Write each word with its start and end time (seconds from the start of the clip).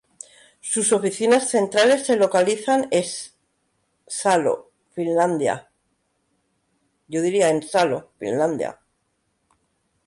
Sus 0.61 0.93
oficinas 0.93 1.49
centrales 1.51 2.07
se 2.07 2.15
localizan 2.15 2.87
es 2.89 3.37
Salo, 4.07 4.71
Finlandia. 4.95 5.69